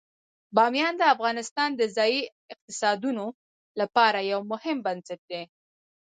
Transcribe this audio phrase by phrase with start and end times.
[0.55, 2.21] بامیان د افغانستان د ځایي
[2.53, 3.25] اقتصادونو
[3.79, 5.43] لپاره یو مهم بنسټ دی.